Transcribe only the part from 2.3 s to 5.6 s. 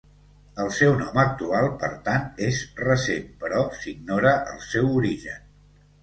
és recent però s'ignora el seu origen.